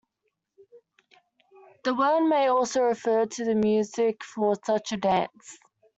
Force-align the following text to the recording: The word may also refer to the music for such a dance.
The 1.83 1.93
word 1.93 2.21
may 2.27 2.47
also 2.47 2.81
refer 2.81 3.27
to 3.27 3.45
the 3.45 3.53
music 3.53 4.23
for 4.23 4.55
such 4.65 4.93
a 4.93 4.97
dance. 4.97 5.59